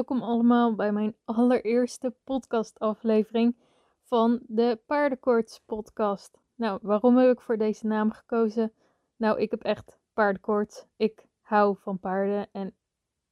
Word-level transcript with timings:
welkom 0.00 0.28
allemaal 0.28 0.74
bij 0.74 0.92
mijn 0.92 1.16
allereerste 1.24 2.14
podcastaflevering 2.24 3.56
van 4.02 4.40
de 4.46 4.78
Paardenkoorts 4.86 5.60
podcast. 5.66 6.38
Nou, 6.54 6.78
waarom 6.82 7.16
heb 7.16 7.30
ik 7.30 7.40
voor 7.40 7.56
deze 7.56 7.86
naam 7.86 8.10
gekozen? 8.10 8.72
Nou, 9.16 9.40
ik 9.40 9.50
heb 9.50 9.62
echt 9.62 9.98
paardenkoorts. 10.12 10.84
Ik 10.96 11.26
hou 11.40 11.76
van 11.80 11.98
paarden 11.98 12.48
en 12.52 12.74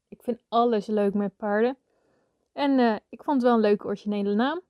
ik 0.08 0.22
vind 0.22 0.42
alles 0.48 0.86
leuk 0.86 1.14
met 1.14 1.36
paarden. 1.36 1.76
En 2.52 2.78
eh, 2.78 2.96
ik 3.08 3.22
vond 3.22 3.36
het 3.36 3.46
wel 3.46 3.54
een 3.54 3.68
leuke 3.68 3.86
originele 3.86 4.34
naam. 4.34 4.60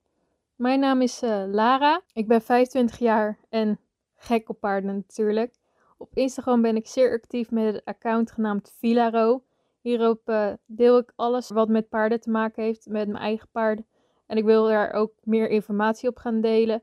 Mijn 0.57 0.81
naam 0.81 1.03
is 1.03 1.23
uh, 1.23 1.45
Lara. 1.47 2.03
Ik 2.13 2.29
ben 2.29 2.43
25 2.43 2.99
jaar 2.99 3.39
en 3.49 3.81
gek 4.17 4.49
op 4.49 4.61
paarden 4.61 4.95
natuurlijk. 4.95 5.55
Op 5.97 6.15
Instagram 6.15 6.63
ben 6.63 6.77
ik 6.77 6.87
zeer 6.87 7.13
actief 7.13 7.51
met 7.51 7.75
het 7.75 7.85
account 7.85 8.31
genaamd 8.31 8.75
Vilaro. 8.79 9.43
Hierop 9.89 10.29
uh, 10.29 10.53
deel 10.67 10.99
ik 10.99 11.13
alles 11.17 11.49
wat 11.49 11.69
met 11.69 11.89
paarden 11.89 12.21
te 12.21 12.31
maken 12.31 12.63
heeft, 12.63 12.87
met 12.87 13.09
mijn 13.09 13.23
eigen 13.23 13.49
paarden. 13.53 13.87
En 14.27 14.37
ik 14.37 14.45
wil 14.45 14.67
daar 14.67 14.93
ook 14.93 15.13
meer 15.23 15.49
informatie 15.49 16.09
op 16.09 16.17
gaan 16.17 16.41
delen. 16.41 16.83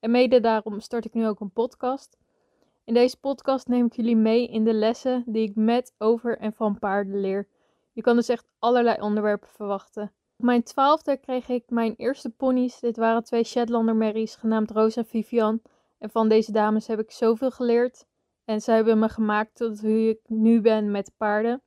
En 0.00 0.10
mede 0.10 0.40
daarom 0.40 0.80
start 0.80 1.04
ik 1.04 1.14
nu 1.14 1.26
ook 1.26 1.40
een 1.40 1.52
podcast. 1.52 2.18
In 2.84 2.94
deze 2.94 3.20
podcast 3.20 3.68
neem 3.68 3.86
ik 3.86 3.92
jullie 3.92 4.16
mee 4.16 4.48
in 4.48 4.64
de 4.64 4.72
lessen 4.72 5.24
die 5.26 5.48
ik 5.48 5.54
met, 5.54 5.94
over 5.98 6.38
en 6.38 6.52
van 6.52 6.78
paarden 6.78 7.20
leer. 7.20 7.48
Je 7.92 8.00
kan 8.00 8.16
dus 8.16 8.28
echt 8.28 8.48
allerlei 8.58 9.00
onderwerpen 9.00 9.48
verwachten. 9.48 10.12
Op 10.36 10.44
mijn 10.44 10.62
twaalfde 10.62 11.16
kreeg 11.16 11.48
ik 11.48 11.70
mijn 11.70 11.94
eerste 11.96 12.30
ponies. 12.30 12.80
Dit 12.80 12.96
waren 12.96 13.24
twee 13.24 13.44
Shetlander 13.44 13.96
Merries 13.96 14.36
genaamd 14.36 14.70
Rosa 14.70 15.00
en 15.00 15.06
Vivian. 15.06 15.60
En 15.98 16.10
van 16.10 16.28
deze 16.28 16.52
dames 16.52 16.86
heb 16.86 16.98
ik 16.98 17.10
zoveel 17.10 17.50
geleerd. 17.50 18.06
En 18.44 18.60
zij 18.60 18.74
hebben 18.74 18.98
me 18.98 19.08
gemaakt 19.08 19.54
tot 19.54 19.80
wie 19.80 20.10
ik 20.10 20.20
nu 20.26 20.60
ben 20.60 20.90
met 20.90 21.12
paarden. 21.16 21.60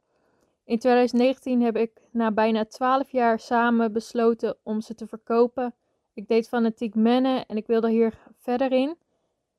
In 0.70 0.80
2019 0.80 1.62
heb 1.62 1.76
ik 1.78 2.02
na 2.12 2.32
bijna 2.32 2.66
12 2.66 3.12
jaar 3.12 3.40
samen 3.40 3.94
besloten 3.94 4.58
om 4.64 4.82
ze 4.82 4.96
te 4.96 5.08
verkopen. 5.08 5.76
Ik 6.14 6.28
deed 6.28 6.48
fanatiek 6.48 6.96
mennen 6.96 7.46
en 7.46 7.58
ik 7.58 7.68
wilde 7.68 7.90
hier 7.90 8.14
verder 8.38 8.72
in. 8.72 8.98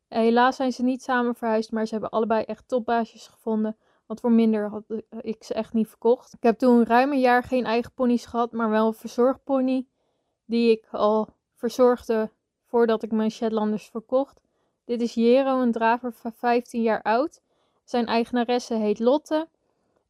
Helaas 0.08 0.56
zijn 0.56 0.72
ze 0.72 0.82
niet 0.82 1.02
samen 1.02 1.34
verhuisd, 1.34 1.72
maar 1.72 1.86
ze 1.86 1.92
hebben 1.92 2.10
allebei 2.10 2.44
echt 2.44 2.68
topbaasjes 2.68 3.26
gevonden. 3.26 3.76
Want 4.06 4.20
voor 4.20 4.32
minder 4.32 4.68
had 4.68 4.82
ik 5.20 5.44
ze 5.44 5.54
echt 5.54 5.72
niet 5.72 5.88
verkocht. 5.88 6.32
Ik 6.32 6.42
heb 6.42 6.58
toen 6.58 6.84
ruim 6.84 7.12
een 7.12 7.20
jaar 7.20 7.42
geen 7.42 7.64
eigen 7.64 7.92
ponies 7.92 8.26
gehad, 8.26 8.52
maar 8.52 8.70
wel 8.70 8.86
een 8.86 8.94
verzorgpony. 8.94 9.86
Die 10.44 10.70
ik 10.70 10.86
al 10.90 11.28
verzorgde 11.54 12.30
voordat 12.66 13.02
ik 13.02 13.12
mijn 13.12 13.30
Shetlanders 13.30 13.88
verkocht. 13.88 14.40
Dit 14.84 15.00
is 15.00 15.14
Jero, 15.14 15.60
een 15.60 15.72
draver 15.72 16.12
van 16.12 16.32
15 16.32 16.82
jaar 16.82 17.02
oud. 17.02 17.42
Zijn 17.84 18.06
eigenaresse 18.06 18.74
heet 18.74 18.98
Lotte. 18.98 19.48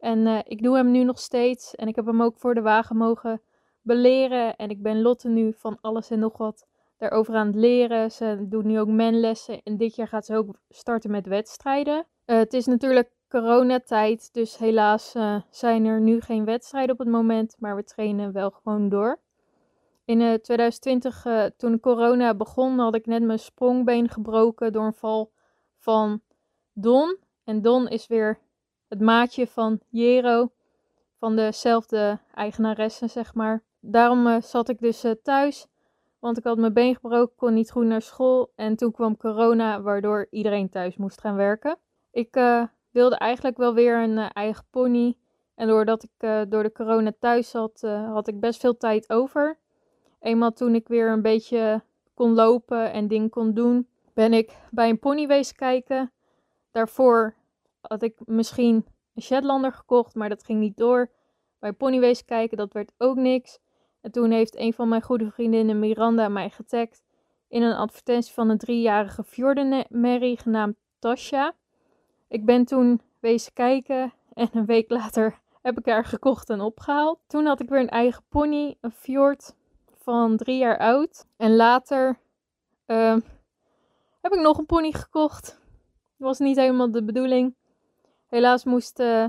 En 0.00 0.18
uh, 0.18 0.38
ik 0.44 0.62
doe 0.62 0.76
hem 0.76 0.90
nu 0.90 1.04
nog 1.04 1.18
steeds. 1.18 1.74
En 1.74 1.88
ik 1.88 1.96
heb 1.96 2.06
hem 2.06 2.22
ook 2.22 2.38
voor 2.38 2.54
de 2.54 2.62
wagen 2.62 2.96
mogen 2.96 3.42
beleren. 3.82 4.56
En 4.56 4.70
ik 4.70 4.82
ben 4.82 5.02
Lotte 5.02 5.28
nu 5.28 5.52
van 5.52 5.78
alles 5.80 6.10
en 6.10 6.18
nog 6.18 6.36
wat 6.36 6.66
daarover 6.96 7.34
aan 7.34 7.46
het 7.46 7.56
leren. 7.56 8.10
Ze 8.10 8.46
doet 8.48 8.64
nu 8.64 8.80
ook 8.80 8.88
menlessen. 8.88 9.62
En 9.62 9.76
dit 9.76 9.96
jaar 9.96 10.08
gaat 10.08 10.26
ze 10.26 10.36
ook 10.36 10.54
starten 10.68 11.10
met 11.10 11.26
wedstrijden. 11.26 12.06
Uh, 12.26 12.36
het 12.36 12.52
is 12.52 12.66
natuurlijk 12.66 13.10
coronatijd. 13.28 14.32
Dus 14.32 14.58
helaas 14.58 15.14
uh, 15.14 15.40
zijn 15.50 15.84
er 15.84 16.00
nu 16.00 16.20
geen 16.20 16.44
wedstrijden 16.44 16.92
op 16.92 16.98
het 16.98 17.08
moment. 17.08 17.56
Maar 17.58 17.76
we 17.76 17.84
trainen 17.84 18.32
wel 18.32 18.50
gewoon 18.50 18.88
door. 18.88 19.18
In 20.04 20.18
2020, 20.18 21.26
toen 21.56 21.80
corona 21.80 22.34
begon, 22.34 22.78
had 22.78 22.94
ik 22.94 23.06
net 23.06 23.22
mijn 23.22 23.38
sprongbeen 23.38 24.08
gebroken 24.08 24.72
door 24.72 24.84
een 24.84 24.94
val 24.94 25.32
van 25.78 26.20
Don. 26.72 27.18
En 27.44 27.62
Don 27.62 27.88
is 27.88 28.06
weer 28.06 28.38
het 28.90 29.00
maatje 29.00 29.46
van 29.46 29.80
Jero, 29.88 30.50
van 31.18 31.36
dezelfde 31.36 32.18
eigenaresse, 32.34 33.06
zeg 33.06 33.34
maar. 33.34 33.62
Daarom 33.80 34.26
uh, 34.26 34.40
zat 34.40 34.68
ik 34.68 34.78
dus 34.80 35.04
uh, 35.04 35.12
thuis, 35.22 35.66
want 36.18 36.38
ik 36.38 36.44
had 36.44 36.58
mijn 36.58 36.72
been 36.72 36.94
gebroken, 36.94 37.36
kon 37.36 37.54
niet 37.54 37.70
goed 37.70 37.84
naar 37.84 38.02
school. 38.02 38.52
En 38.54 38.76
toen 38.76 38.92
kwam 38.92 39.16
corona, 39.16 39.82
waardoor 39.82 40.26
iedereen 40.30 40.68
thuis 40.68 40.96
moest 40.96 41.20
gaan 41.20 41.36
werken. 41.36 41.76
Ik 42.10 42.36
uh, 42.36 42.64
wilde 42.90 43.16
eigenlijk 43.16 43.56
wel 43.56 43.74
weer 43.74 44.02
een 44.02 44.18
eigen 44.18 44.64
pony. 44.70 45.16
En 45.54 45.68
doordat 45.68 46.02
ik 46.02 46.50
door 46.50 46.62
de 46.62 46.72
corona 46.72 47.12
thuis 47.18 47.50
zat, 47.50 47.80
had 48.12 48.28
ik 48.28 48.40
best 48.40 48.60
veel 48.60 48.76
tijd 48.76 49.10
over. 49.10 49.58
Eenmaal 50.20 50.52
toen 50.52 50.74
ik 50.74 50.88
weer 50.88 51.10
een 51.10 51.22
beetje 51.22 51.82
kon 52.14 52.34
lopen 52.34 52.92
en 52.92 53.08
dingen 53.08 53.28
kon 53.28 53.54
doen, 53.54 53.88
ben 54.14 54.32
ik 54.32 54.56
bij 54.70 54.88
een 54.88 54.98
pony 54.98 55.26
wezen 55.26 55.56
kijken. 55.56 56.12
Daarvoor 56.70 57.34
had 57.80 58.02
ik 58.02 58.16
misschien 58.24 58.86
een 59.14 59.22
Shetlander 59.22 59.72
gekocht, 59.72 60.14
maar 60.14 60.28
dat 60.28 60.44
ging 60.44 60.60
niet 60.60 60.76
door. 60.76 61.10
Bij 61.58 61.72
Ponywees 61.72 62.24
kijken, 62.24 62.56
dat 62.56 62.72
werd 62.72 62.92
ook 62.98 63.16
niks. 63.16 63.58
En 64.00 64.10
toen 64.10 64.30
heeft 64.30 64.56
een 64.56 64.72
van 64.72 64.88
mijn 64.88 65.02
goede 65.02 65.30
vriendinnen, 65.30 65.78
Miranda, 65.78 66.28
mij 66.28 66.50
getagd 66.50 67.02
in 67.48 67.62
een 67.62 67.76
advertentie 67.76 68.34
van 68.34 68.48
een 68.48 68.58
driejarige 68.58 69.24
Fjordenmerrie 69.24 70.38
genaamd 70.38 70.76
Tasha. 70.98 71.54
Ik 72.28 72.44
ben 72.44 72.64
toen 72.64 73.00
wezen 73.18 73.52
kijken 73.52 74.12
en 74.34 74.48
een 74.52 74.66
week 74.66 74.90
later 74.90 75.40
heb 75.62 75.78
ik 75.78 75.86
haar 75.86 76.04
gekocht 76.04 76.50
en 76.50 76.60
opgehaald. 76.60 77.18
Toen 77.26 77.46
had 77.46 77.60
ik 77.60 77.68
weer 77.68 77.80
een 77.80 77.88
eigen 77.88 78.22
pony, 78.28 78.76
een 78.80 78.92
Fjord 78.92 79.54
van 80.02 80.36
drie 80.36 80.58
jaar 80.58 80.78
oud. 80.78 81.26
En 81.36 81.56
later 81.56 82.18
uh, 82.86 83.16
heb 84.20 84.32
ik 84.32 84.40
nog 84.40 84.58
een 84.58 84.66
pony 84.66 84.92
gekocht. 84.92 85.44
Dat 86.16 86.28
was 86.28 86.38
niet 86.38 86.56
helemaal 86.56 86.90
de 86.90 87.04
bedoeling. 87.04 87.54
Helaas 88.30 88.64
moest 88.64 89.00
uh, 89.00 89.28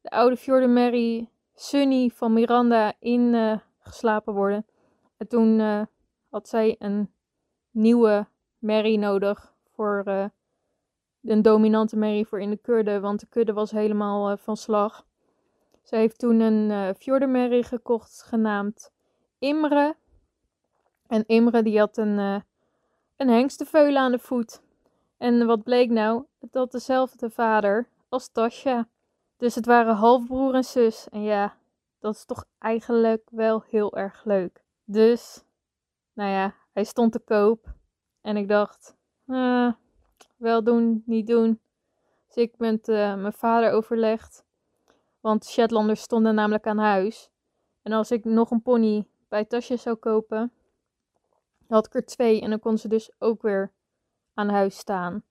de 0.00 0.10
oude 0.10 0.36
Fjorden 0.36 0.72
Mary 0.72 1.28
Sunny 1.54 2.10
van 2.14 2.32
Miranda 2.32 2.92
ingeslapen 2.98 4.32
uh, 4.32 4.38
worden. 4.38 4.66
En 5.16 5.28
toen 5.28 5.58
uh, 5.58 5.82
had 6.28 6.48
zij 6.48 6.76
een 6.78 7.12
nieuwe 7.70 8.26
Mary 8.58 8.96
nodig 8.96 9.54
voor 9.74 10.02
een 11.22 11.42
dominante 11.42 11.96
Mary 11.96 12.24
voor 12.24 12.40
in 12.40 12.50
de 12.50 12.56
kudde, 12.56 13.00
want 13.00 13.20
de 13.20 13.26
kudde 13.26 13.52
was 13.52 13.70
helemaal 13.70 14.36
van 14.36 14.56
slag. 14.56 15.06
Ze 15.82 15.96
heeft 15.96 16.18
toen 16.18 16.40
een 16.40 16.70
uh, 16.70 16.88
Fjordenmerrie 16.98 17.64
gekocht 17.64 18.22
genaamd 18.22 18.92
Imre. 19.38 19.96
En 21.06 21.26
Imre 21.26 21.62
die 21.62 21.78
had 21.78 21.96
een, 21.96 22.18
uh, 22.18 22.40
een 23.16 23.28
hengsteveulen 23.28 24.02
aan 24.02 24.12
de 24.12 24.18
voet. 24.18 24.60
En 25.18 25.46
wat 25.46 25.62
bleek 25.62 25.90
nou? 25.90 26.24
Had 26.52 26.72
dezelfde 26.72 27.30
vader 27.30 27.88
als 28.08 28.28
Tasja. 28.28 28.88
Dus 29.36 29.54
het 29.54 29.66
waren 29.66 29.94
halfbroer 29.94 30.54
en 30.54 30.64
zus. 30.64 31.08
En 31.08 31.22
ja, 31.22 31.56
dat 31.98 32.14
is 32.14 32.24
toch 32.24 32.44
eigenlijk 32.58 33.28
wel 33.30 33.62
heel 33.68 33.96
erg 33.96 34.24
leuk. 34.24 34.64
Dus, 34.84 35.44
nou 36.12 36.30
ja, 36.30 36.54
hij 36.72 36.84
stond 36.84 37.12
te 37.12 37.18
koop. 37.18 37.74
En 38.20 38.36
ik 38.36 38.48
dacht, 38.48 38.96
uh, 39.26 39.72
wel 40.36 40.64
doen, 40.64 41.02
niet 41.06 41.26
doen. 41.26 41.60
Dus 42.26 42.36
ik 42.36 42.58
met 42.58 42.88
uh, 42.88 43.14
mijn 43.14 43.32
vader 43.32 43.72
overlegd. 43.72 44.44
Want 45.20 45.46
Shetlanders 45.46 46.00
stonden 46.00 46.34
namelijk 46.34 46.66
aan 46.66 46.78
huis. 46.78 47.30
En 47.82 47.92
als 47.92 48.10
ik 48.10 48.24
nog 48.24 48.50
een 48.50 48.62
pony 48.62 49.06
bij 49.28 49.44
Tasja 49.44 49.76
zou 49.76 49.96
kopen, 49.96 50.52
had 51.68 51.86
ik 51.86 51.94
er 51.94 52.04
twee. 52.04 52.40
En 52.40 52.50
dan 52.50 52.58
kon 52.58 52.78
ze 52.78 52.88
dus 52.88 53.10
ook 53.18 53.42
weer 53.42 53.72
aan 54.34 54.48
huis 54.48 54.78
staan. 54.78 55.22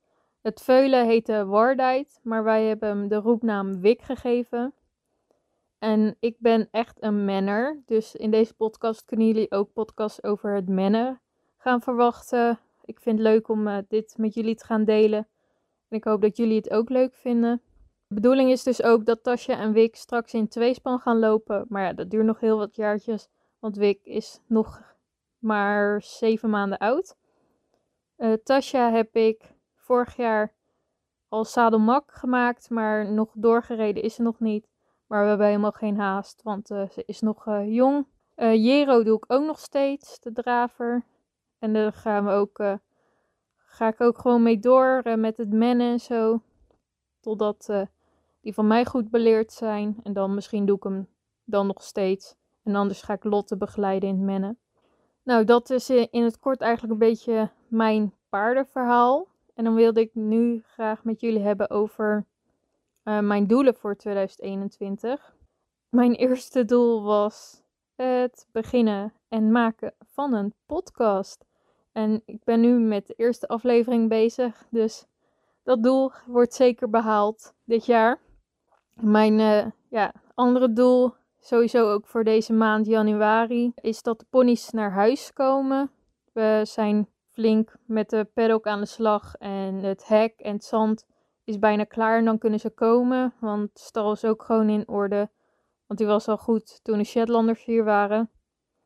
Het 0.47 0.61
veulen 0.61 1.05
heette 1.05 1.45
Wardite, 1.45 2.19
maar 2.21 2.43
wij 2.43 2.65
hebben 2.65 2.89
hem 2.89 3.07
de 3.07 3.15
roepnaam 3.15 3.81
Wik 3.81 4.01
gegeven. 4.01 4.73
En 5.79 6.15
ik 6.19 6.35
ben 6.39 6.67
echt 6.71 7.03
een 7.03 7.25
manner, 7.25 7.81
dus 7.85 8.15
in 8.15 8.31
deze 8.31 8.53
podcast 8.53 9.05
kunnen 9.05 9.27
jullie 9.27 9.51
ook 9.51 9.73
podcasts 9.73 10.23
over 10.23 10.55
het 10.55 10.67
mennen 10.67 11.21
gaan 11.57 11.81
verwachten. 11.81 12.59
Ik 12.85 12.99
vind 12.99 13.17
het 13.19 13.27
leuk 13.27 13.47
om 13.47 13.67
uh, 13.67 13.77
dit 13.87 14.17
met 14.17 14.33
jullie 14.33 14.55
te 14.55 14.65
gaan 14.65 14.83
delen. 14.83 15.27
En 15.87 15.97
ik 15.97 16.03
hoop 16.03 16.21
dat 16.21 16.37
jullie 16.37 16.57
het 16.57 16.71
ook 16.71 16.89
leuk 16.89 17.15
vinden. 17.15 17.61
De 18.07 18.15
bedoeling 18.15 18.51
is 18.51 18.63
dus 18.63 18.83
ook 18.83 19.05
dat 19.05 19.23
Tasja 19.23 19.59
en 19.59 19.73
Wik 19.73 19.95
straks 19.95 20.33
in 20.33 20.47
tweespan 20.47 20.99
gaan 20.99 21.19
lopen. 21.19 21.65
Maar 21.69 21.83
ja, 21.83 21.93
dat 21.93 22.09
duurt 22.09 22.25
nog 22.25 22.39
heel 22.39 22.57
wat 22.57 22.75
jaartjes, 22.75 23.27
want 23.59 23.75
Wik 23.75 23.99
is 24.03 24.39
nog 24.45 24.95
maar 25.37 26.01
zeven 26.01 26.49
maanden 26.49 26.77
oud. 26.77 27.15
Uh, 28.17 28.33
Tasja 28.33 28.91
heb 28.91 29.15
ik 29.15 29.55
vorig 29.87 30.15
jaar 30.15 30.53
al 31.27 31.45
sadelmak 31.45 32.11
gemaakt, 32.13 32.69
maar 32.69 33.11
nog 33.11 33.31
doorgereden 33.33 34.03
is 34.03 34.15
ze 34.15 34.21
nog 34.21 34.39
niet. 34.39 34.67
Maar 35.07 35.21
we 35.21 35.27
hebben 35.27 35.47
helemaal 35.47 35.71
geen 35.71 35.97
haast, 35.97 36.41
want 36.43 36.71
uh, 36.71 36.89
ze 36.89 37.03
is 37.05 37.21
nog 37.21 37.45
uh, 37.45 37.73
jong. 37.73 38.07
Uh, 38.35 38.53
Jero 38.53 39.03
doe 39.03 39.17
ik 39.17 39.25
ook 39.27 39.45
nog 39.45 39.59
steeds, 39.59 40.19
de 40.19 40.31
draver. 40.31 41.05
En 41.59 41.73
daar 41.73 41.93
gaan 41.93 42.25
we 42.25 42.31
ook, 42.31 42.57
ga 43.55 43.87
ik 43.87 44.01
ook 44.01 44.17
gewoon 44.17 44.43
mee 44.43 44.59
door 44.59 45.01
met 45.15 45.37
het 45.37 45.53
mennen 45.53 45.91
en 45.91 45.99
zo. 45.99 46.41
Totdat 47.19 47.69
die 48.41 48.53
van 48.53 48.67
mij 48.67 48.85
goed 48.85 49.09
beleerd 49.09 49.51
zijn. 49.51 49.99
En 50.03 50.13
dan 50.13 50.33
misschien 50.33 50.65
doe 50.65 50.75
ik 50.75 50.83
hem 50.83 51.07
dan 51.43 51.67
nog 51.67 51.83
steeds. 51.83 52.35
En 52.63 52.75
anders 52.75 53.01
ga 53.01 53.13
ik 53.13 53.23
Lotte 53.23 53.57
begeleiden 53.57 54.09
in 54.09 54.15
het 54.15 54.23
mennen. 54.23 54.59
Nou, 55.23 55.43
dat 55.43 55.69
is 55.69 55.89
in 55.89 56.23
het 56.23 56.39
kort 56.39 56.61
eigenlijk 56.61 56.93
een 56.93 57.07
beetje 57.07 57.49
mijn 57.67 58.13
paardenverhaal. 58.29 59.27
En 59.57 59.63
dan 59.63 59.75
wilde 59.75 59.99
ik 59.99 60.15
nu 60.15 60.61
graag 60.65 61.03
met 61.03 61.19
jullie 61.19 61.41
hebben 61.41 61.69
over 61.69 62.25
uh, 63.03 63.19
mijn 63.19 63.47
doelen 63.47 63.75
voor 63.75 63.95
2021. 63.95 65.35
Mijn 65.89 66.13
eerste 66.25 66.65
doel 66.65 67.03
was 67.03 67.63
het 67.95 68.47
beginnen 68.51 69.13
en 69.27 69.51
maken 69.51 69.93
van 70.05 70.33
een 70.33 70.53
podcast. 70.65 71.45
En 71.91 72.21
ik 72.25 72.43
ben 72.43 72.61
nu 72.61 72.79
met 72.79 73.07
de 73.07 73.13
eerste 73.13 73.47
aflevering 73.47 74.09
bezig, 74.09 74.67
dus 74.69 75.05
dat 75.63 75.83
doel 75.83 76.11
wordt 76.25 76.53
zeker 76.53 76.89
behaald 76.89 77.53
dit 77.63 77.85
jaar. 77.85 78.19
Mijn 78.93 79.39
uh, 79.39 79.65
ja, 79.89 80.13
andere 80.33 80.73
doel, 80.73 81.13
sowieso 81.39 81.91
ook 81.91 82.07
voor 82.07 82.23
deze 82.23 82.53
maand 82.53 82.85
januari, 82.85 83.71
is 83.75 84.01
dat 84.01 84.19
de 84.19 84.25
ponies 84.29 84.69
naar 84.69 84.91
huis 84.91 85.33
komen. 85.33 85.91
We 86.33 86.61
zijn 86.63 87.07
flink 87.37 87.75
met 87.85 88.09
de 88.09 88.27
paddock 88.33 88.67
aan 88.67 88.79
de 88.79 88.85
slag 88.85 89.35
en 89.35 89.75
het 89.75 90.07
hek 90.07 90.39
en 90.39 90.53
het 90.53 90.63
zand 90.63 91.05
is 91.43 91.59
bijna 91.59 91.83
klaar. 91.83 92.17
En 92.17 92.25
dan 92.25 92.37
kunnen 92.37 92.59
ze 92.59 92.69
komen, 92.69 93.33
want 93.39 93.73
de 93.73 93.79
stal 93.79 94.11
is 94.11 94.25
ook 94.25 94.43
gewoon 94.43 94.69
in 94.69 94.87
orde. 94.87 95.29
Want 95.87 95.99
die 95.99 96.07
was 96.07 96.27
al 96.27 96.37
goed 96.37 96.79
toen 96.83 96.97
de 96.97 97.03
Shetlanders 97.03 97.63
hier 97.63 97.83
waren. 97.83 98.29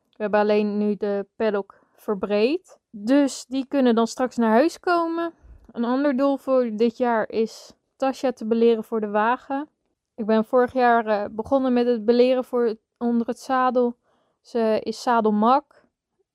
We 0.03 0.24
hebben 0.24 0.39
alleen 0.39 0.77
nu 0.77 0.95
de 0.95 1.27
paddock 1.36 1.80
verbreed. 1.94 2.80
Dus 2.89 3.45
die 3.45 3.65
kunnen 3.68 3.95
dan 3.95 4.07
straks 4.07 4.36
naar 4.36 4.51
huis 4.51 4.80
komen. 4.80 5.33
Een 5.71 5.86
ander 5.86 6.18
doel 6.18 6.38
voor 6.38 6.71
dit 6.75 6.98
jaar 6.98 7.30
is 7.30 7.74
Tasja 7.95 8.31
te 8.31 8.45
beleren 8.45 8.83
voor 8.83 9.01
de 9.01 9.09
wagen. 9.09 9.69
Ik 10.15 10.25
ben 10.25 10.45
vorig 10.45 10.74
jaar 10.74 11.07
uh, 11.07 11.25
begonnen 11.31 11.74
met 11.74 11.86
het 11.86 12.06
beleren 12.06 12.44
voor 12.44 12.75
onder 12.98 13.27
het 13.27 13.39
zadel. 13.39 13.95
Ze 14.42 14.80
is 14.83 15.01
zadelmak. 15.01 15.86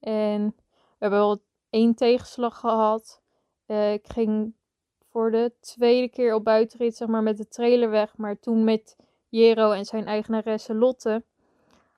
En 0.01 0.55
we 0.57 0.97
hebben 0.99 1.19
wel 1.19 1.45
één 1.71 1.95
tegenslag 1.95 2.59
gehad. 2.59 3.21
Uh, 3.67 3.93
ik 3.93 4.09
ging 4.09 4.55
voor 5.11 5.31
de 5.31 5.53
tweede 5.61 6.09
keer 6.09 6.35
op 6.35 6.45
buitenrit, 6.45 6.97
zeg 6.97 7.09
maar, 7.09 7.23
met 7.23 7.37
de 7.37 7.49
trailer 7.49 7.91
weg. 7.91 8.17
Maar 8.17 8.39
toen 8.39 8.65
met 8.65 8.97
Jero 9.29 9.71
en 9.71 9.85
zijn 9.85 10.07
eigenaresse 10.07 10.75
Lotte. 10.75 11.25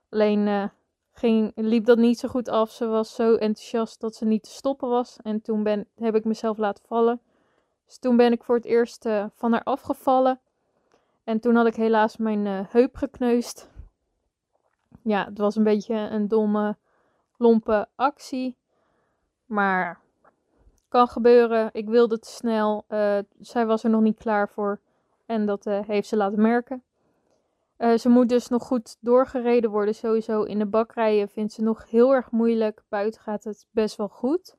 Alleen 0.09 0.47
uh, 0.47 0.69
ging, 1.13 1.53
liep 1.55 1.85
dat 1.85 1.99
niet 1.99 2.19
zo 2.19 2.29
goed 2.29 2.49
af. 2.49 2.71
Ze 2.71 2.87
was 2.87 3.15
zo 3.15 3.35
enthousiast 3.35 4.01
dat 4.01 4.15
ze 4.15 4.25
niet 4.25 4.43
te 4.43 4.51
stoppen 4.51 4.89
was. 4.89 5.17
En 5.23 5.43
toen 5.43 5.63
ben, 5.63 5.89
heb 5.95 6.15
ik 6.15 6.25
mezelf 6.25 6.59
laten 6.59 6.85
vallen. 6.87 7.21
Dus 7.87 7.99
toen 7.99 8.17
ben 8.17 8.33
ik 8.33 8.45
voor 8.45 8.55
het 8.55 8.65
eerst 8.65 9.07
uh, 9.07 9.27
van 9.35 9.53
haar 9.53 9.63
afgevallen. 9.63 10.41
En 11.25 11.41
toen 11.41 11.55
had 11.55 11.67
ik 11.67 11.75
helaas 11.75 12.17
mijn 12.17 12.47
heup 12.47 12.97
gekneusd. 12.97 13.69
Ja, 15.03 15.25
het 15.25 15.39
was 15.39 15.57
een 15.57 15.65
beetje 15.65 15.95
een 15.95 16.29
domme, 16.29 16.77
lompe 17.37 17.89
actie. 17.95 18.58
Maar 19.49 20.01
kan 20.89 21.09
gebeuren. 21.09 21.69
Ik 21.73 21.89
wilde 21.89 22.19
te 22.19 22.29
snel. 22.29 22.85
Uh, 22.89 23.19
zij 23.39 23.67
was 23.67 23.85
er 23.85 23.91
nog 23.91 24.01
niet 24.01 24.19
klaar 24.19 24.49
voor. 24.49 24.81
En 25.27 25.47
dat 25.47 25.65
heeft 25.65 26.09
ze 26.09 26.17
laten 26.17 26.43
merken. 26.43 26.83
Uh, 27.79 27.97
ze 27.97 28.09
moet 28.09 28.29
dus 28.29 28.49
nog 28.49 28.63
goed 28.63 28.97
doorgereden 29.01 29.71
worden. 29.71 29.95
Sowieso 29.95 30.43
in 30.43 30.59
de 30.59 30.67
bakrijen 30.67 31.29
vindt 31.29 31.53
ze 31.53 31.63
nog 31.63 31.91
heel 31.91 32.15
erg 32.15 32.31
moeilijk. 32.31 32.83
Buiten 32.89 33.21
gaat 33.21 33.45
het 33.45 33.67
best 33.71 33.97
wel 33.97 34.09
goed. 34.09 34.57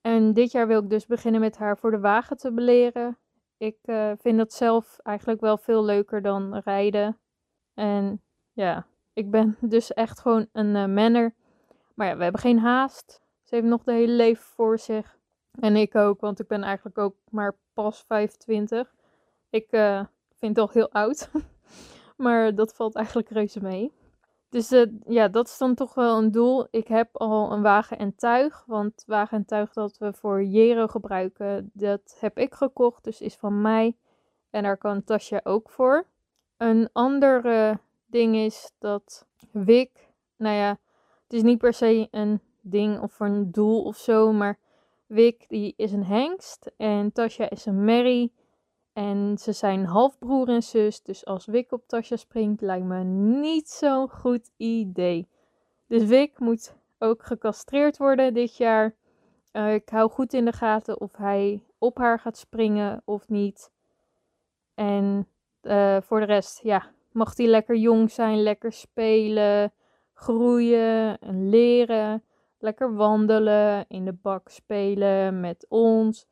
En 0.00 0.32
dit 0.32 0.52
jaar 0.52 0.66
wil 0.66 0.82
ik 0.82 0.90
dus 0.90 1.06
beginnen 1.06 1.40
met 1.40 1.56
haar 1.56 1.78
voor 1.78 1.90
de 1.90 1.98
wagen 1.98 2.36
te 2.36 2.52
beleren. 2.52 3.18
Ik 3.56 3.78
vind 4.18 4.38
dat 4.38 4.52
zelf 4.52 4.98
eigenlijk 5.02 5.40
wel 5.40 5.58
veel 5.58 5.84
leuker 5.84 6.22
dan 6.22 6.56
rijden. 6.56 7.18
En 7.74 8.22
ja, 8.52 8.86
ik 9.12 9.30
ben 9.30 9.56
dus 9.60 9.92
echt 9.92 10.20
gewoon 10.20 10.46
een 10.52 10.94
manner. 10.94 11.34
Maar 11.94 12.06
ja, 12.06 12.16
we 12.16 12.22
hebben 12.22 12.40
geen 12.40 12.58
haast. 12.58 13.20
Ze 13.46 13.54
heeft 13.54 13.66
nog 13.66 13.84
de 13.84 13.92
hele 13.92 14.12
leven 14.12 14.44
voor 14.44 14.78
zich. 14.78 15.18
En 15.60 15.76
ik 15.76 15.94
ook, 15.94 16.20
want 16.20 16.40
ik 16.40 16.46
ben 16.46 16.62
eigenlijk 16.62 16.98
ook 16.98 17.16
maar 17.30 17.56
pas 17.72 18.04
25. 18.06 18.94
Ik 19.50 19.72
uh, 19.72 20.04
vind 20.34 20.56
het 20.56 20.66
al 20.66 20.72
heel 20.72 20.90
oud. 20.90 21.28
Maar 22.16 22.54
dat 22.54 22.74
valt 22.74 22.94
eigenlijk 22.94 23.28
reuze 23.28 23.62
mee. 23.62 23.92
Dus 24.48 24.72
uh, 24.72 24.86
ja, 25.06 25.28
dat 25.28 25.46
is 25.46 25.58
dan 25.58 25.74
toch 25.74 25.94
wel 25.94 26.18
een 26.18 26.30
doel. 26.30 26.66
Ik 26.70 26.88
heb 26.88 27.16
al 27.16 27.52
een 27.52 27.62
wagen 27.62 27.98
en 27.98 28.14
tuig. 28.14 28.64
Want 28.66 29.02
wagen 29.06 29.36
en 29.38 29.44
tuig 29.44 29.72
dat 29.72 29.98
we 29.98 30.12
voor 30.12 30.44
Jero 30.44 30.86
gebruiken, 30.86 31.70
dat 31.72 32.16
heb 32.20 32.38
ik 32.38 32.54
gekocht. 32.54 33.04
Dus 33.04 33.20
is 33.20 33.36
van 33.36 33.60
mij. 33.60 33.96
En 34.50 34.62
daar 34.62 34.78
kan 34.78 35.04
Tasja 35.04 35.40
ook 35.44 35.70
voor. 35.70 36.06
Een 36.56 36.88
ander 36.92 37.78
ding 38.06 38.36
is 38.36 38.72
dat 38.78 39.26
Wik, 39.52 40.08
nou 40.36 40.54
ja, 40.54 40.78
het 41.22 41.32
is 41.32 41.42
niet 41.42 41.58
per 41.58 41.72
se 41.72 42.08
een 42.10 42.40
ding 42.70 43.00
of 43.00 43.20
een 43.20 43.52
doel 43.52 43.82
of 43.82 43.96
zo. 43.96 44.32
Maar 44.32 44.58
Wik 45.06 45.48
die 45.48 45.74
is 45.76 45.92
een 45.92 46.04
hengst 46.04 46.70
en 46.76 47.12
Tasja 47.12 47.50
is 47.50 47.66
een 47.66 47.84
merrie. 47.84 48.32
En 48.92 49.38
ze 49.38 49.52
zijn 49.52 49.84
halfbroer 49.84 50.48
en 50.48 50.62
zus, 50.62 51.02
dus 51.02 51.24
als 51.24 51.46
Wik 51.46 51.72
op 51.72 51.86
Tasja 51.86 52.16
springt, 52.16 52.60
lijkt 52.60 52.84
me 52.84 53.04
niet 53.04 53.68
zo'n 53.68 54.08
goed 54.08 54.50
idee. 54.56 55.28
Dus 55.86 56.04
Wik 56.04 56.38
moet 56.38 56.76
ook 56.98 57.22
gecastreerd 57.22 57.96
worden 57.96 58.34
dit 58.34 58.56
jaar. 58.56 58.94
Uh, 59.52 59.74
ik 59.74 59.88
hou 59.88 60.10
goed 60.10 60.32
in 60.32 60.44
de 60.44 60.52
gaten 60.52 61.00
of 61.00 61.16
hij 61.16 61.62
op 61.78 61.98
haar 61.98 62.18
gaat 62.18 62.36
springen 62.36 63.02
of 63.04 63.28
niet. 63.28 63.70
En 64.74 65.28
uh, 65.62 65.96
voor 66.00 66.20
de 66.20 66.26
rest, 66.26 66.62
ja, 66.62 66.90
mag 67.12 67.36
hij 67.36 67.46
lekker 67.46 67.76
jong 67.76 68.10
zijn, 68.10 68.42
lekker 68.42 68.72
spelen, 68.72 69.72
groeien 70.12 71.18
en 71.18 71.48
leren. 71.48 72.22
Lekker 72.66 72.94
wandelen, 72.94 73.84
in 73.88 74.04
de 74.04 74.12
bak 74.12 74.48
spelen 74.48 75.40
met 75.40 75.66
ons. 75.68 76.26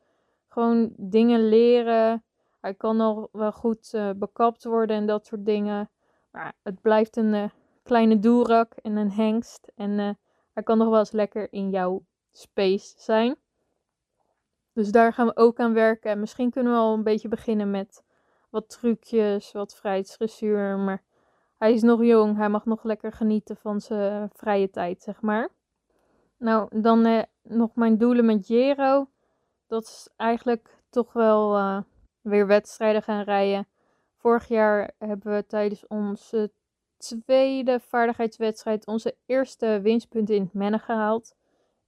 Gewoon 0.49 0.93
dingen 0.97 1.49
leren 1.49 2.25
hij 2.65 2.75
kan 2.75 2.97
nog 2.97 3.29
wel 3.33 3.53
goed 3.53 3.93
uh, 3.95 4.11
bekapt 4.17 4.65
worden 4.65 4.97
en 4.97 5.07
dat 5.07 5.27
soort 5.27 5.45
dingen. 5.45 5.91
Maar 6.31 6.53
het 6.63 6.81
blijft 6.81 7.17
een 7.17 7.35
uh, 7.35 7.45
kleine 7.83 8.19
doerak 8.19 8.75
en 8.75 8.97
een 8.97 9.11
hengst. 9.11 9.73
En 9.75 9.91
uh, 9.91 10.11
hij 10.53 10.63
kan 10.63 10.79
nog 10.79 10.89
wel 10.89 10.99
eens 10.99 11.13
lekker 11.13 11.53
in 11.53 11.71
jouw 11.71 12.05
space 12.33 12.95
zijn. 12.97 13.37
Dus 14.73 14.91
daar 14.91 15.13
gaan 15.13 15.27
we 15.27 15.37
ook 15.37 15.61
aan 15.61 15.73
werken. 15.73 16.11
En 16.11 16.21
misschien 16.21 16.51
kunnen 16.51 16.73
we 16.73 16.79
al 16.79 16.95
een 16.95 17.03
beetje 17.03 17.29
beginnen 17.29 17.71
met 17.71 18.05
wat 18.51 18.69
trucjes, 18.69 19.53
wat 19.53 19.75
vrijheidsdressuur. 19.75 20.79
Maar 20.79 21.03
hij 21.59 21.73
is 21.73 21.83
nog 21.83 22.05
jong. 22.05 22.37
Hij 22.37 22.49
mag 22.49 22.65
nog 22.65 22.85
lekker 22.85 23.13
genieten 23.13 23.57
van 23.57 23.81
zijn 23.81 24.31
vrije 24.33 24.71
tijd, 24.71 25.03
zeg 25.03 25.21
maar. 25.21 25.49
Nou, 26.45 26.81
dan 26.81 27.27
nog 27.43 27.75
mijn 27.75 27.99
doelen 27.99 28.25
met 28.25 28.47
Jero. 28.47 29.09
Dat 29.67 29.83
is 29.83 30.09
eigenlijk 30.17 30.79
toch 30.91 31.13
wel 31.13 31.83
weer 32.21 32.47
wedstrijden 32.47 33.03
gaan 33.03 33.23
rijden. 33.23 33.69
Vorig 34.17 34.49
jaar 34.49 34.91
hebben 34.99 35.35
we 35.35 35.47
tijdens 35.47 35.87
onze 35.87 36.53
tweede 36.97 37.81
vaardigheidswedstrijd 37.81 38.87
onze 38.87 39.17
eerste 39.27 39.81
winstpunten 39.83 40.35
in 40.35 40.43
het 40.43 40.55
mennen 40.55 40.81
gehaald. 40.81 41.35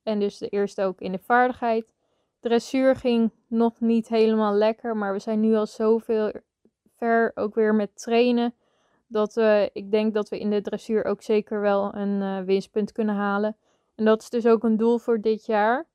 En 0.02 0.18
dus 0.18 0.38
de 0.38 0.48
eerste 0.48 0.82
ook 0.82 1.00
in 1.00 1.12
de 1.12 1.18
vaardigheid. 1.18 1.92
Dressuur 2.40 2.96
ging 2.96 3.30
nog 3.46 3.80
niet 3.80 4.08
helemaal 4.08 4.52
lekker, 4.52 4.96
maar 4.96 5.12
we 5.12 5.18
zijn 5.18 5.40
nu 5.40 5.54
al 5.54 5.66
zoveel 5.66 6.32
ver 6.96 7.32
ook 7.34 7.54
weer 7.54 7.74
met 7.74 7.96
trainen. 7.96 8.54
Dat 9.06 9.34
we, 9.34 9.70
ik 9.72 9.90
denk 9.90 10.14
dat 10.14 10.28
we 10.28 10.38
in 10.38 10.50
de 10.50 10.60
dressuur 10.60 11.04
ook 11.04 11.22
zeker 11.22 11.60
wel 11.60 11.94
een 11.94 12.20
uh, 12.20 12.40
winstpunt 12.40 12.92
kunnen 12.92 13.14
halen. 13.14 13.56
En 13.96 14.04
dat 14.04 14.22
is 14.22 14.30
dus 14.30 14.46
ook 14.46 14.64
een 14.64 14.76
doel 14.76 14.98
voor 14.98 15.20
dit 15.20 15.46
jaar. 15.46 15.86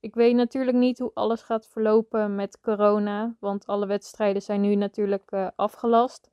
Ik 0.00 0.14
weet 0.14 0.34
natuurlijk 0.34 0.76
niet 0.76 0.98
hoe 0.98 1.10
alles 1.14 1.42
gaat 1.42 1.66
verlopen 1.66 2.34
met 2.34 2.60
corona, 2.60 3.34
want 3.40 3.66
alle 3.66 3.86
wedstrijden 3.86 4.42
zijn 4.42 4.60
nu 4.60 4.74
natuurlijk 4.74 5.30
uh, 5.30 5.48
afgelast. 5.56 6.30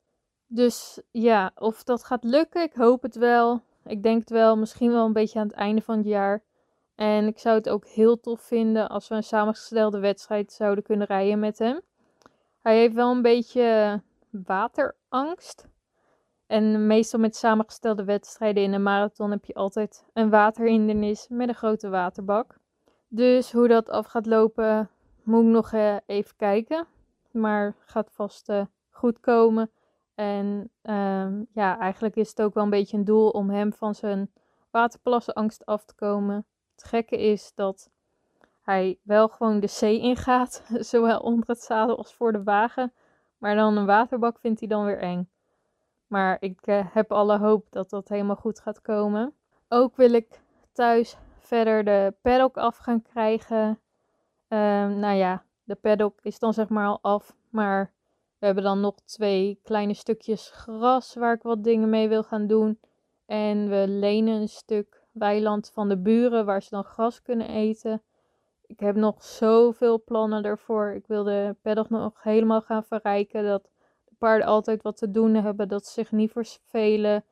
Dus 0.48 1.02
ja, 1.12 1.52
of 1.56 1.84
dat 1.84 2.04
gaat 2.04 2.24
lukken, 2.24 2.62
ik 2.62 2.74
hoop 2.74 3.02
het 3.02 3.16
wel. 3.16 3.62
Ik 3.86 4.04
denk 4.04 4.20
het 4.20 4.30
wel, 4.30 4.58
misschien 4.58 4.92
wel 4.92 5.06
een 5.06 5.14
beetje 5.14 5.40
aan 5.40 5.48
het 5.48 5.56
einde 5.56 5.82
van 5.82 5.98
het 5.98 6.08
jaar. 6.08 6.44
En 6.96 7.28
ik 7.28 7.40
zou 7.40 7.56
het 7.56 7.70
ook 7.70 7.86
heel 7.86 8.20
tof 8.20 8.42
vinden 8.42 8.90
als 8.90 9.08
we 9.08 9.16
een 9.16 9.24
samengestelde 9.24 10.00
wedstrijd 10.00 10.52
zouden 10.52 10.84
kunnen 10.84 11.08
rijden 11.08 11.40
met 11.40 11.60
hem. 11.60 11.82
Hij 12.62 12.78
heeft 12.78 12.94
wel 12.94 13.12
een 13.12 13.22
beetje 13.22 14.02
waterangst. 14.30 15.68
En 16.48 16.88
meestal 16.88 17.20
met 17.20 17.36
samengestelde 17.36 18.04
wedstrijden 18.04 18.64
in 18.64 18.74
een 18.74 18.84
marathon 18.84 19.32
heb 19.32 19.46
je 19.46 19.54
altijd 19.54 20.06
een 20.14 20.30
waterhindernis 20.30 21.28
met 21.30 21.48
een 21.48 21.56
grote 21.56 21.90
waterbak. 21.90 22.58
Dus 23.08 23.52
hoe 23.52 23.68
dat 23.68 23.90
af 23.90 24.06
gaat 24.06 24.26
lopen, 24.26 24.90
moet 25.24 25.44
ik 25.44 25.50
nog 25.50 25.72
uh, 25.72 25.96
even 26.06 26.36
kijken. 26.36 26.88
Maar 27.32 27.76
gaat 27.80 28.12
vast 28.12 28.50
uh, 28.50 28.66
goed 28.90 29.20
komen. 29.20 29.72
En 30.16 30.70
um, 30.82 31.48
ja, 31.52 31.80
eigenlijk 31.80 32.16
is 32.16 32.30
het 32.30 32.42
ook 32.42 32.54
wel 32.54 32.64
een 32.64 32.70
beetje 32.70 32.98
een 32.98 33.06
doel 33.06 33.30
om 33.30 33.50
hem 33.50 33.74
van 33.74 33.96
zijn 33.96 34.32
waterplassenangst 34.72 35.66
af 35.66 35.86
te 35.86 35.96
komen. 35.96 36.46
Het 36.76 36.84
gekke 36.84 37.18
is 37.18 37.52
dat 37.56 37.90
hij 38.62 39.00
wel 39.04 39.28
gewoon 39.28 39.60
de 39.60 39.68
zee 39.68 40.00
ingaat, 40.00 40.64
zowel 40.92 41.20
onder 41.20 41.48
het 41.48 41.62
zadel 41.62 41.98
als 41.98 42.14
voor 42.14 42.32
de 42.32 42.44
wagen. 42.44 42.94
Maar 43.38 43.56
dan 43.56 43.78
een 43.78 43.86
waterbak 43.86 44.40
vindt 44.40 44.60
hij 44.60 44.70
dan 44.70 44.86
weer 44.86 45.00
eng. 45.00 45.30
Maar 46.08 46.38
ik 46.40 46.68
uh, 46.68 46.86
heb 46.94 47.12
alle 47.12 47.38
hoop 47.38 47.66
dat 47.70 47.90
dat 47.90 48.08
helemaal 48.08 48.36
goed 48.36 48.60
gaat 48.60 48.82
komen. 48.82 49.34
Ook 49.68 49.96
wil 49.96 50.12
ik 50.14 50.42
thuis 50.72 51.18
verder 51.40 51.84
de 51.84 52.14
paddock 52.22 52.58
af 52.58 52.78
gaan 52.78 53.02
krijgen. 53.02 53.68
Um, 54.48 55.00
nou 55.00 55.16
ja, 55.16 55.44
de 55.64 55.76
paddock 55.76 56.20
is 56.22 56.40
dan 56.40 56.54
zeg 56.54 56.70
maar 56.70 56.88
al 56.88 57.00
af. 57.02 57.36
Maar 57.50 57.94
we 58.40 58.46
hebben 58.46 58.64
dan 58.64 58.80
nog 58.80 58.96
twee 59.06 59.60
kleine 59.64 59.94
stukjes 59.94 60.50
gras 60.50 61.16
waar 61.16 61.34
ik 61.34 61.42
wat 61.42 61.64
dingen 61.64 61.90
mee 61.90 62.10
wil 62.10 62.24
gaan 62.24 62.48
doen. 62.48 62.80
En 63.26 63.70
we 63.70 63.86
lenen 63.88 64.42
een 64.42 64.50
stuk 64.50 65.04
weiland 65.12 65.72
van 65.74 65.90
de 65.90 65.98
buren 65.98 66.46
waar 66.46 66.62
ze 66.62 66.70
dan 66.70 66.84
gras 66.84 67.22
kunnen 67.22 67.50
eten. 67.50 68.02
Ik 68.66 68.80
heb 68.80 68.96
nog 68.96 69.24
zoveel 69.24 70.04
plannen 70.04 70.44
ervoor. 70.44 70.92
Ik 70.92 71.08
wil 71.08 71.24
de 71.24 71.56
paddock 71.62 71.90
nog 71.90 72.24
helemaal 72.24 72.62
gaan 72.62 72.84
verrijken. 72.84 73.44
Dat 73.44 73.70
paarden 74.18 74.48
altijd 74.48 74.82
wat 74.82 74.98
te 74.98 75.12
doen 75.12 75.34
hebben. 75.34 75.68
Dat 75.68 75.86
ze 75.86 75.94
zich 75.94 76.12
niet 76.12 76.32
vervelen. 76.32 77.24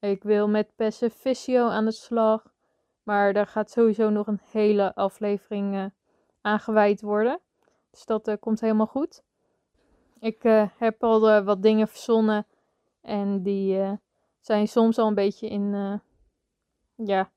Ik 0.00 0.22
wil 0.22 0.48
met 0.48 0.72
Pesce 0.76 1.60
aan 1.60 1.84
de 1.84 1.90
slag. 1.90 2.54
Maar 3.02 3.32
daar 3.32 3.46
gaat 3.46 3.70
sowieso 3.70 4.10
nog 4.10 4.26
een 4.26 4.40
hele 4.50 4.94
aflevering 4.94 5.74
uh, 5.74 5.84
aan 6.40 6.60
gewijd 6.60 7.00
worden. 7.00 7.40
Dus 7.90 8.04
dat 8.04 8.28
uh, 8.28 8.34
komt 8.40 8.60
helemaal 8.60 8.86
goed. 8.86 9.22
Ik 10.20 10.44
uh, 10.44 10.68
heb 10.76 11.04
al 11.04 11.42
wat 11.42 11.62
dingen 11.62 11.88
verzonnen. 11.88 12.46
En 13.00 13.42
die 13.42 13.98
zijn 14.40 14.68
soms 14.68 14.98
al 14.98 15.06
een 15.06 15.14
beetje 15.14 15.48
in. 15.48 16.00
ja, 16.94 17.30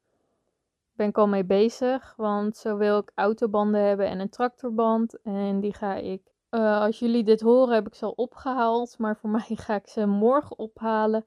ben 0.94 1.08
ik 1.08 1.18
al 1.18 1.28
mee 1.28 1.46
bezig. 1.46 2.14
Want 2.18 2.58
zo 2.58 2.78
wil 2.78 2.98
ik 2.98 3.12
autobanden 3.16 3.82
hebben 3.82 4.08
en 4.08 4.20
een 4.20 4.30
tractorband. 4.30 5.22
En 5.22 5.60
die 5.60 5.74
ga 5.74 5.96
ik. 5.96 6.22
Als 6.50 7.00
jullie 7.00 7.24
dit 7.24 7.42
horen, 7.42 7.74
heb 7.74 7.88
ik 7.88 7.96
ze 7.96 8.06
al 8.06 8.14
opgehaald. 8.16 8.98
Maar 8.98 9.18
voor 9.18 9.30
mij 9.40 9.56
ga 9.56 9.76
ik 9.76 9.88
ze 9.88 10.06
morgen 10.06 10.60
ophalen. 10.60 11.26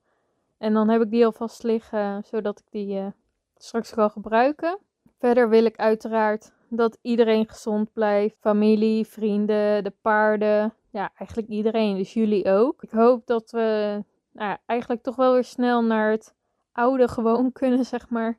En 0.58 0.72
dan 0.72 0.88
heb 0.88 1.02
ik 1.02 1.10
die 1.10 1.24
alvast 1.24 1.62
liggen, 1.62 2.24
zodat 2.24 2.58
ik 2.58 2.66
die 2.70 3.12
straks 3.56 3.94
kan 3.94 4.10
gebruiken. 4.10 4.78
Verder 5.18 5.48
wil 5.48 5.64
ik 5.64 5.76
uiteraard 5.76 6.52
dat 6.68 6.98
iedereen 7.02 7.48
gezond 7.48 7.92
blijft. 7.92 8.36
Familie, 8.40 9.06
vrienden, 9.06 9.84
de 9.84 9.92
paarden. 10.02 10.74
Ja, 10.90 11.10
eigenlijk 11.16 11.50
iedereen. 11.50 11.96
Dus 11.96 12.12
jullie 12.12 12.50
ook. 12.50 12.82
Ik 12.82 12.90
hoop 12.90 13.26
dat 13.26 13.50
we 13.50 13.98
nou, 14.32 14.56
eigenlijk 14.66 15.02
toch 15.02 15.16
wel 15.16 15.32
weer 15.32 15.44
snel 15.44 15.82
naar 15.82 16.10
het 16.10 16.34
oude 16.72 17.08
gewoon 17.16 17.52
kunnen, 17.52 17.84
zeg 17.84 18.08
maar. 18.08 18.38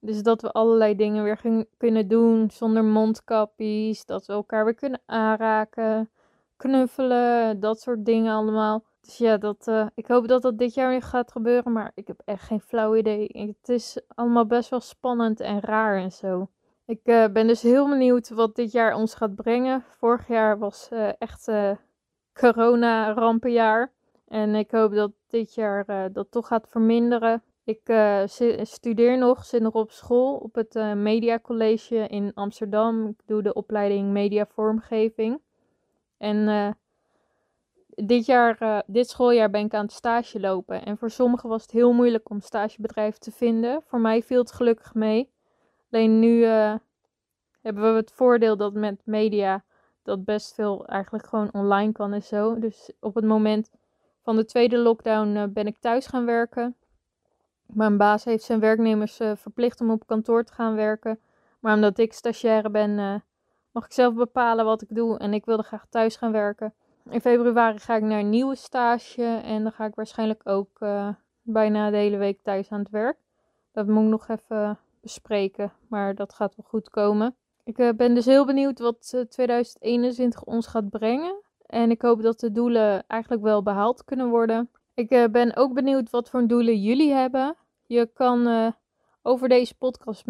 Dus 0.00 0.22
dat 0.22 0.42
we 0.42 0.52
allerlei 0.52 0.96
dingen 0.96 1.24
weer 1.24 1.66
kunnen 1.76 2.08
doen 2.08 2.50
zonder 2.50 2.84
mondkapjes. 2.84 4.04
Dat 4.04 4.26
we 4.26 4.32
elkaar 4.32 4.64
weer 4.64 4.74
kunnen 4.74 5.00
aanraken. 5.06 6.10
Knuffelen, 6.60 7.60
dat 7.60 7.80
soort 7.80 8.04
dingen 8.04 8.34
allemaal. 8.34 8.84
Dus 9.00 9.18
ja, 9.18 9.36
dat, 9.36 9.66
uh, 9.68 9.86
ik 9.94 10.06
hoop 10.06 10.28
dat 10.28 10.42
dat 10.42 10.58
dit 10.58 10.74
jaar 10.74 10.88
weer 10.88 11.02
gaat 11.02 11.32
gebeuren, 11.32 11.72
maar 11.72 11.92
ik 11.94 12.06
heb 12.06 12.22
echt 12.24 12.42
geen 12.42 12.60
flauw 12.60 12.96
idee. 12.96 13.30
Het 13.32 13.68
is 13.68 14.00
allemaal 14.14 14.46
best 14.46 14.70
wel 14.70 14.80
spannend 14.80 15.40
en 15.40 15.60
raar 15.60 15.96
en 15.96 16.12
zo. 16.12 16.48
Ik 16.86 17.00
uh, 17.04 17.24
ben 17.32 17.46
dus 17.46 17.62
heel 17.62 17.88
benieuwd 17.88 18.28
wat 18.28 18.56
dit 18.56 18.72
jaar 18.72 18.94
ons 18.94 19.14
gaat 19.14 19.34
brengen. 19.34 19.84
Vorig 19.98 20.28
jaar 20.28 20.58
was 20.58 20.88
uh, 20.92 21.08
echt 21.18 21.48
corona-rampenjaar. 22.32 23.92
En 24.28 24.54
ik 24.54 24.70
hoop 24.70 24.94
dat 24.94 25.12
dit 25.28 25.54
jaar 25.54 26.12
dat 26.12 26.30
toch 26.30 26.46
gaat 26.46 26.68
verminderen. 26.68 27.42
Ik 27.64 27.80
studeer 28.62 29.18
nog, 29.18 29.44
zit 29.44 29.62
nog 29.62 29.74
op 29.74 29.90
school 29.90 30.36
op 30.36 30.54
het 30.54 30.74
Media 30.94 31.38
College 31.38 31.96
in 31.96 32.34
Amsterdam. 32.34 33.06
Ik 33.06 33.20
doe 33.26 33.42
de 33.42 33.54
opleiding 33.54 34.10
Media 34.10 34.46
Vormgeving. 34.46 35.40
En 36.20 36.76
dit, 38.06 38.26
jaar, 38.26 38.62
uh, 38.62 38.78
dit 38.86 39.08
schooljaar 39.08 39.50
ben 39.50 39.64
ik 39.64 39.74
aan 39.74 39.84
het 39.84 39.92
stage 39.92 40.40
lopen. 40.40 40.84
En 40.84 40.98
voor 40.98 41.10
sommigen 41.10 41.48
was 41.48 41.62
het 41.62 41.70
heel 41.70 41.92
moeilijk 41.92 42.30
om 42.30 42.40
stagebedrijf 42.40 43.18
te 43.18 43.32
vinden. 43.32 43.82
Voor 43.86 44.00
mij 44.00 44.22
viel 44.22 44.40
het 44.40 44.52
gelukkig 44.52 44.94
mee. 44.94 45.30
Alleen 45.90 46.18
nu 46.18 46.38
uh, 46.38 46.74
hebben 47.60 47.92
we 47.92 47.98
het 47.98 48.12
voordeel 48.12 48.56
dat 48.56 48.72
met 48.72 49.02
media 49.04 49.64
dat 50.02 50.24
best 50.24 50.54
veel 50.54 50.86
eigenlijk 50.86 51.26
gewoon 51.26 51.52
online 51.52 51.92
kan 51.92 52.12
en 52.12 52.22
zo. 52.22 52.58
Dus 52.58 52.92
op 53.00 53.14
het 53.14 53.24
moment 53.24 53.70
van 54.22 54.36
de 54.36 54.44
tweede 54.44 54.78
lockdown 54.78 55.50
ben 55.52 55.66
ik 55.66 55.78
thuis 55.78 56.06
gaan 56.06 56.24
werken. 56.26 56.76
Mijn 57.66 57.96
baas 57.96 58.24
heeft 58.24 58.44
zijn 58.44 58.60
werknemers 58.60 59.16
verplicht 59.16 59.80
om 59.80 59.90
op 59.90 60.06
kantoor 60.06 60.44
te 60.44 60.52
gaan 60.52 60.74
werken. 60.74 61.20
Maar 61.60 61.74
omdat 61.74 61.98
ik 61.98 62.12
stagiaire 62.12 62.70
ben, 62.70 63.22
mag 63.70 63.84
ik 63.84 63.92
zelf 63.92 64.14
bepalen 64.14 64.64
wat 64.64 64.82
ik 64.82 64.94
doe. 64.94 65.18
En 65.18 65.34
ik 65.34 65.44
wilde 65.44 65.62
graag 65.62 65.86
thuis 65.88 66.16
gaan 66.16 66.32
werken. 66.32 66.74
In 67.10 67.20
februari 67.20 67.78
ga 67.78 67.96
ik 67.96 68.02
naar 68.02 68.18
een 68.18 68.28
nieuwe 68.28 68.54
stage 68.54 69.24
en 69.24 69.62
dan 69.62 69.72
ga 69.72 69.84
ik 69.84 69.94
waarschijnlijk 69.94 70.40
ook 70.44 70.80
uh, 70.80 71.08
bijna 71.42 71.90
de 71.90 71.96
hele 71.96 72.16
week 72.16 72.42
thuis 72.42 72.70
aan 72.70 72.78
het 72.78 72.90
werk. 72.90 73.16
Dat 73.72 73.86
moet 73.86 74.04
ik 74.04 74.10
nog 74.10 74.28
even 74.28 74.78
bespreken, 75.00 75.72
maar 75.88 76.14
dat 76.14 76.34
gaat 76.34 76.54
wel 76.56 76.66
goed 76.68 76.90
komen. 76.90 77.34
Ik 77.64 77.78
uh, 77.78 77.88
ben 77.96 78.14
dus 78.14 78.24
heel 78.24 78.46
benieuwd 78.46 78.78
wat 78.78 79.26
2021 79.28 80.44
ons 80.44 80.66
gaat 80.66 80.90
brengen. 80.90 81.42
En 81.66 81.90
ik 81.90 82.02
hoop 82.02 82.22
dat 82.22 82.40
de 82.40 82.52
doelen 82.52 83.04
eigenlijk 83.06 83.42
wel 83.42 83.62
behaald 83.62 84.04
kunnen 84.04 84.28
worden. 84.28 84.70
Ik 84.94 85.28
ben 85.32 85.56
ook 85.56 85.74
benieuwd 85.74 86.10
wat 86.10 86.30
voor 86.30 86.46
doelen 86.46 86.80
jullie 86.80 87.12
hebben. 87.12 87.56
Je 87.86 88.10
kan 88.14 88.72
over 89.22 89.48
deze 89.48 89.74
podcast 89.74 90.26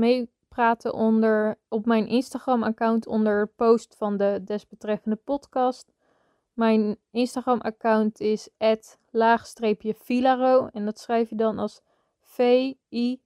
meepraten 0.50 0.95
onder, 0.95 1.59
op 1.69 1.87
mijn 1.87 2.07
Instagram-account 2.07 3.07
onder 3.07 3.47
post 3.47 3.95
van 3.99 4.16
de 4.16 4.40
desbetreffende 4.45 5.16
podcast. 5.16 5.92
Mijn 6.52 6.99
Instagram-account 7.11 8.21
is 8.21 8.49
laagstreepje 9.11 9.95
En 10.73 10.85
dat 10.85 10.99
schrijf 10.99 11.30
je 11.30 11.37
dan 11.37 11.59
als 11.59 11.80
V-I-L-A-R-O. 12.21 13.25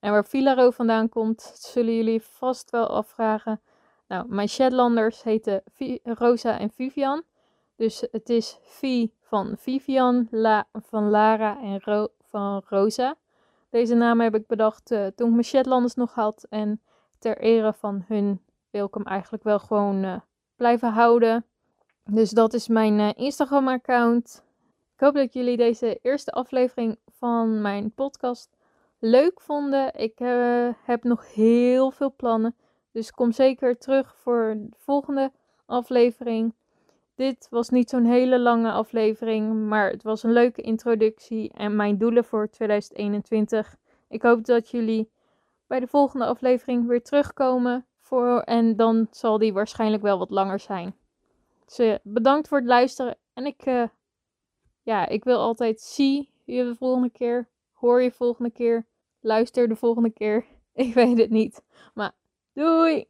En 0.00 0.12
waar 0.12 0.24
Filaro 0.24 0.70
vandaan 0.70 1.08
komt, 1.08 1.52
zullen 1.54 1.96
jullie 1.96 2.22
vast 2.22 2.70
wel 2.70 2.86
afvragen. 2.86 3.60
Nou, 4.08 4.28
mijn 4.28 4.48
Shetlanders 4.48 5.22
heten 5.22 5.62
Rosa 6.02 6.58
en 6.58 6.70
Vivian. 6.70 7.22
Dus 7.76 8.04
het 8.10 8.28
is 8.28 8.58
V 8.62 9.06
van 9.20 9.56
Vivian, 9.56 10.28
La 10.30 10.68
van 10.72 11.10
Lara 11.10 11.60
en 11.62 11.80
Ro 11.80 12.08
van 12.28 12.62
Rosa. 12.68 13.16
Deze 13.70 13.94
namen 13.94 14.24
heb 14.24 14.34
ik 14.34 14.46
bedacht 14.46 14.90
uh, 14.90 15.06
toen 15.06 15.26
ik 15.26 15.32
mijn 15.32 15.44
Shetlanders 15.44 15.94
nog 15.94 16.14
had. 16.14 16.46
En 16.48 16.80
ter 17.18 17.38
ere 17.38 17.72
van 17.72 18.04
hun 18.06 18.40
wil 18.70 18.86
ik 18.86 18.94
hem 18.94 19.06
eigenlijk 19.06 19.42
wel 19.42 19.58
gewoon 19.58 20.04
uh, 20.04 20.20
blijven 20.56 20.92
houden. 20.92 21.44
Dus 22.04 22.30
dat 22.30 22.54
is 22.54 22.68
mijn 22.68 22.98
uh, 22.98 23.10
Instagram-account. 23.14 24.44
Ik 24.94 25.00
hoop 25.00 25.14
dat 25.14 25.32
jullie 25.32 25.56
deze 25.56 25.98
eerste 26.02 26.32
aflevering 26.32 26.98
van 27.18 27.60
mijn 27.60 27.92
podcast 27.92 28.56
leuk 28.98 29.40
vonden. 29.40 29.94
Ik 29.94 30.18
heb 30.84 31.04
nog 31.04 31.34
heel 31.34 31.90
veel 31.90 32.14
plannen. 32.16 32.56
Dus 32.92 33.10
kom 33.10 33.32
zeker 33.32 33.78
terug 33.78 34.16
voor 34.16 34.54
de 34.58 34.76
volgende 34.78 35.32
aflevering. 35.66 36.54
Dit 37.20 37.46
was 37.50 37.68
niet 37.68 37.90
zo'n 37.90 38.04
hele 38.04 38.38
lange 38.38 38.72
aflevering, 38.72 39.68
maar 39.68 39.90
het 39.90 40.02
was 40.02 40.22
een 40.22 40.32
leuke 40.32 40.62
introductie 40.62 41.52
en 41.52 41.76
mijn 41.76 41.98
doelen 41.98 42.24
voor 42.24 42.50
2021. 42.50 43.76
Ik 44.08 44.22
hoop 44.22 44.44
dat 44.44 44.70
jullie 44.70 45.10
bij 45.66 45.80
de 45.80 45.86
volgende 45.86 46.26
aflevering 46.26 46.86
weer 46.86 47.02
terugkomen 47.02 47.86
voor, 47.98 48.40
en 48.40 48.76
dan 48.76 49.06
zal 49.10 49.38
die 49.38 49.52
waarschijnlijk 49.52 50.02
wel 50.02 50.18
wat 50.18 50.30
langer 50.30 50.58
zijn. 50.58 50.96
Dus 51.64 51.78
uh, 51.78 51.94
bedankt 52.02 52.48
voor 52.48 52.58
het 52.58 52.66
luisteren. 52.66 53.16
En 53.32 53.46
ik, 53.46 53.66
uh, 53.66 53.88
ja, 54.82 55.08
ik 55.08 55.24
wil 55.24 55.38
altijd 55.38 55.80
zie 55.80 56.30
je 56.44 56.64
de 56.64 56.76
volgende 56.76 57.10
keer. 57.10 57.48
Hoor 57.72 58.02
je 58.02 58.10
volgende 58.10 58.50
keer. 58.50 58.86
Luister 59.20 59.68
de 59.68 59.76
volgende 59.76 60.10
keer. 60.10 60.44
Ik 60.72 60.94
weet 60.94 61.18
het 61.18 61.30
niet. 61.30 61.62
Maar 61.94 62.12
doei! 62.52 63.08